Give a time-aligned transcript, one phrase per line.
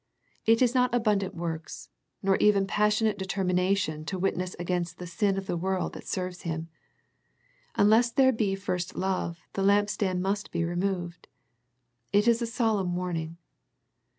[0.47, 1.89] It is not abundant works.
[2.21, 2.73] 52 A First Century Message nor even a
[3.13, 6.69] passionate determination to witness against the sin of the world that serves Him.
[7.75, 11.27] Unless there be first love the lampstand must be removed.
[12.11, 13.37] It is a solemn warning.